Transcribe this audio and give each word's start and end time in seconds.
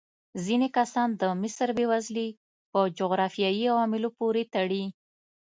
ځینې 0.45 0.67
کسان 0.77 1.09
د 1.21 1.23
مصر 1.41 1.67
بېوزلي 1.77 2.27
په 2.71 2.79
جغرافیايي 2.97 3.65
عواملو 3.73 4.09
پورې 4.19 4.43
تړي. 4.55 4.83